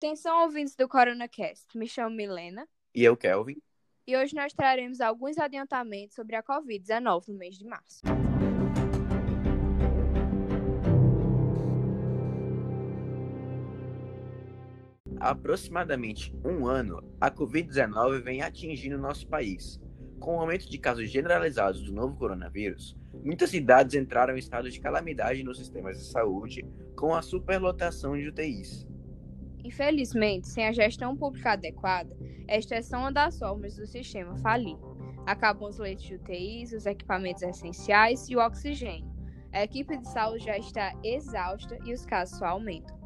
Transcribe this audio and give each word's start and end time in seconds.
Atenção, 0.00 0.44
ouvintes 0.44 0.76
do 0.76 0.86
CoronaCast. 0.86 1.76
Me 1.76 1.88
chamo 1.88 2.14
Milena. 2.14 2.68
E 2.94 3.02
eu, 3.02 3.16
Kelvin. 3.16 3.60
E 4.06 4.16
hoje 4.16 4.32
nós 4.32 4.52
traremos 4.52 5.00
alguns 5.00 5.36
adiantamentos 5.38 6.14
sobre 6.14 6.36
a 6.36 6.42
Covid-19 6.42 7.26
no 7.26 7.34
mês 7.34 7.56
de 7.56 7.64
março. 7.64 8.02
Há 15.18 15.30
aproximadamente 15.30 16.32
um 16.44 16.64
ano, 16.68 17.02
a 17.20 17.28
Covid-19 17.28 18.22
vem 18.22 18.40
atingindo 18.40 18.96
nosso 18.96 19.26
país. 19.26 19.80
Com 20.20 20.36
o 20.36 20.40
aumento 20.40 20.70
de 20.70 20.78
casos 20.78 21.10
generalizados 21.10 21.82
do 21.82 21.92
novo 21.92 22.16
coronavírus, 22.16 22.96
muitas 23.12 23.50
cidades 23.50 23.96
entraram 23.96 24.36
em 24.36 24.38
estado 24.38 24.70
de 24.70 24.78
calamidade 24.78 25.42
nos 25.42 25.58
sistemas 25.58 25.98
de 25.98 26.04
saúde 26.04 26.64
com 26.94 27.12
a 27.16 27.20
superlotação 27.20 28.16
de 28.16 28.28
UTIs. 28.28 28.86
Infelizmente, 29.64 30.48
sem 30.48 30.66
a 30.66 30.72
gestão 30.72 31.16
pública 31.16 31.52
adequada, 31.52 32.16
esta 32.46 32.76
é 32.76 32.82
só 32.82 32.98
uma 32.98 33.12
das 33.12 33.38
formas 33.38 33.76
do 33.76 33.86
sistema 33.86 34.36
falir. 34.38 34.78
Acabam 35.26 35.68
os 35.68 35.78
leitos 35.78 36.04
de 36.04 36.14
UTIs, 36.14 36.72
os 36.72 36.86
equipamentos 36.86 37.42
essenciais 37.42 38.28
e 38.28 38.36
o 38.36 38.40
oxigênio. 38.40 39.12
A 39.52 39.62
equipe 39.64 39.96
de 39.96 40.08
saúde 40.08 40.44
já 40.44 40.56
está 40.56 40.92
exausta 41.02 41.78
e 41.84 41.92
os 41.92 42.06
casos 42.06 42.38
só 42.38 42.46
aumentam. 42.46 42.96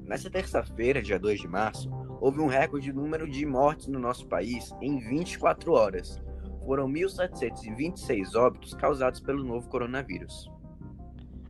Nessa 0.00 0.30
terça-feira, 0.30 1.02
dia 1.02 1.18
2 1.18 1.40
de 1.40 1.48
março, 1.48 1.90
houve 2.20 2.40
um 2.40 2.46
recorde 2.46 2.92
número 2.92 3.28
de 3.28 3.44
mortes 3.44 3.88
no 3.88 3.98
nosso 3.98 4.26
país 4.26 4.72
em 4.80 4.98
24 4.98 5.72
horas. 5.72 6.20
Foram 6.64 6.88
1.726 6.88 8.34
óbitos 8.34 8.74
causados 8.74 9.20
pelo 9.20 9.44
novo 9.44 9.68
coronavírus. 9.68 10.50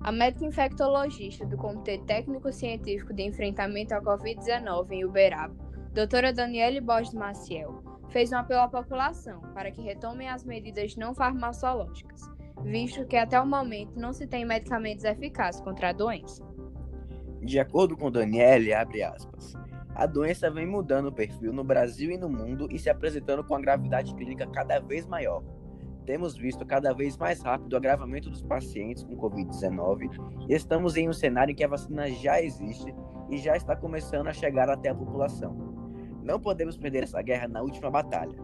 A 0.07 0.13
médica 0.13 0.45
infectologista 0.45 1.45
do 1.45 1.57
Comitê 1.57 1.99
Técnico-Científico 1.99 3.13
de 3.13 3.25
Enfrentamento 3.25 3.93
à 3.93 4.01
Covid-19 4.01 4.93
em 4.93 5.05
Uberaba, 5.05 5.53
doutora 5.93 6.33
Daniele 6.33 6.81
Borges 6.81 7.13
Maciel, 7.13 7.83
fez 8.11 8.31
um 8.31 8.37
apelo 8.37 8.61
à 8.61 8.69
população 8.69 9.41
para 9.53 9.73
que 9.73 9.83
retomem 9.83 10.29
as 10.29 10.45
medidas 10.45 10.95
não 10.95 11.13
farmacológicas, 11.13 12.21
visto 12.63 13.05
que 13.05 13.17
até 13.17 13.41
o 13.41 13.45
momento 13.45 13.99
não 13.99 14.13
se 14.13 14.29
tem 14.29 14.45
medicamentos 14.45 15.05
eficazes 15.05 15.61
contra 15.61 15.89
a 15.89 15.93
doença. 15.93 16.41
De 17.43 17.59
acordo 17.59 17.97
com 17.97 18.09
Daniele, 18.09 18.73
abre 18.73 19.03
aspas, 19.03 19.55
a 19.93 20.07
doença 20.07 20.49
vem 20.49 20.69
mudando 20.69 21.07
o 21.07 21.13
perfil 21.13 21.53
no 21.53 21.65
Brasil 21.65 22.13
e 22.13 22.17
no 22.17 22.29
mundo 22.29 22.69
e 22.71 22.79
se 22.79 22.89
apresentando 22.89 23.43
com 23.43 23.57
a 23.57 23.61
gravidade 23.61 24.15
clínica 24.15 24.47
cada 24.47 24.79
vez 24.79 25.05
maior, 25.05 25.43
temos 26.07 26.37
visto 26.37 26.65
cada 26.65 26.95
vez 26.95 27.17
mais 27.19 27.43
rápido 27.43 27.73
o 27.73 27.77
agravamento 27.77 28.31
dos 28.31 28.43
pacientes 28.43 29.03
com 29.03 29.17
Covid-19 29.17 30.09
e 30.49 30.55
estamos 30.55 30.97
em 30.97 31.09
um 31.09 31.13
cenário 31.13 31.53
em 31.53 31.55
que 31.55 31.65
a 31.65 31.69
vacina 31.69 32.09
já 32.09 32.41
existe 32.41 32.95
e 33.29 33.37
já 33.37 33.57
está 33.57 33.75
começando 33.75 34.29
a 34.29 34.33
chegar 34.33 34.71
até 34.71 34.89
a 34.89 34.95
população. 34.95 35.75
Não 36.23 36.41
podemos 36.41 36.77
perder 36.77 37.03
essa 37.03 37.21
guerra 37.21 37.49
na 37.49 37.61
última 37.61 37.91
batalha. 37.91 38.37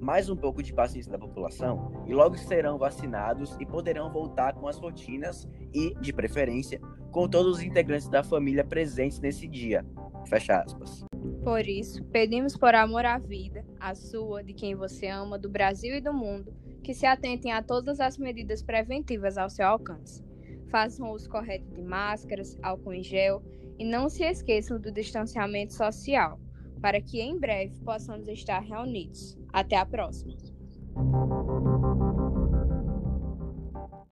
Mais 0.00 0.30
um 0.30 0.36
pouco 0.36 0.62
de 0.62 0.72
paciência 0.72 1.10
da 1.10 1.18
população 1.18 2.04
e 2.06 2.14
logo 2.14 2.38
serão 2.38 2.78
vacinados 2.78 3.56
e 3.58 3.66
poderão 3.66 4.12
voltar 4.12 4.54
com 4.54 4.68
as 4.68 4.78
rotinas 4.78 5.48
e, 5.74 5.92
de 6.00 6.12
preferência, 6.12 6.80
com 7.10 7.28
todos 7.28 7.56
os 7.56 7.62
integrantes 7.62 8.08
da 8.08 8.22
família 8.22 8.64
presentes 8.64 9.18
nesse 9.18 9.48
dia. 9.48 9.84
Fecha 10.28 10.60
aspas. 10.60 11.07
Por 11.42 11.66
isso, 11.66 12.04
pedimos 12.06 12.56
por 12.56 12.74
amor 12.74 13.04
à 13.04 13.18
vida, 13.18 13.64
a 13.80 13.94
sua, 13.94 14.42
de 14.42 14.52
quem 14.52 14.74
você 14.74 15.06
ama, 15.06 15.38
do 15.38 15.48
Brasil 15.48 15.94
e 15.94 16.00
do 16.00 16.12
mundo, 16.12 16.52
que 16.82 16.92
se 16.92 17.06
atentem 17.06 17.52
a 17.52 17.62
todas 17.62 18.00
as 18.00 18.18
medidas 18.18 18.62
preventivas 18.62 19.38
ao 19.38 19.48
seu 19.48 19.66
alcance. 19.66 20.24
Façam 20.70 21.12
uso 21.12 21.28
correto 21.28 21.70
de 21.74 21.82
máscaras, 21.82 22.58
álcool 22.62 22.92
em 22.92 23.02
gel 23.02 23.42
e 23.78 23.84
não 23.84 24.08
se 24.08 24.24
esqueçam 24.24 24.80
do 24.80 24.92
distanciamento 24.92 25.72
social, 25.72 26.38
para 26.80 27.00
que 27.00 27.20
em 27.20 27.38
breve 27.38 27.78
possamos 27.84 28.28
estar 28.28 28.60
reunidos. 28.60 29.38
Até 29.52 29.76
a 29.76 29.86
próxima! 29.86 30.36